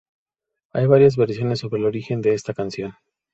[0.73, 2.95] Hay varias versiones sobre el origen de esta canción.